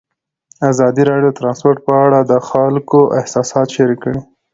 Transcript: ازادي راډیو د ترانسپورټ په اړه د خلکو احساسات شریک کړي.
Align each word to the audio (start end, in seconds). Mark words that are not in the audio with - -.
ازادي 0.69 1.03
راډیو 1.09 1.31
د 1.33 1.37
ترانسپورټ 1.39 1.77
په 1.87 1.93
اړه 2.05 2.19
د 2.31 2.33
خلکو 2.49 2.99
احساسات 3.19 3.67
شریک 3.75 3.99
کړي. 4.03 4.19